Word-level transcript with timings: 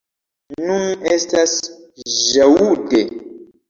Nun 0.69 1.05
estas 1.17 1.55
ĵaŭde. 2.17 3.09